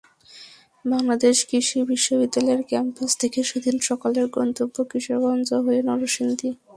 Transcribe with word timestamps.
বাংলাদেশ 0.85 1.35
কৃষি 1.49 1.77
বিশ্ববিদ্যালয়ের 1.83 2.61
ক্যাম্পাস 2.63 3.11
থেকে 3.21 3.39
সেদিন 3.43 3.75
সকালের 3.89 4.25
গন্তব্য 4.37 4.75
কিশোরগঞ্জ 4.91 5.49
হয়ে 5.65 5.81
নরসিংদী। 5.89 6.49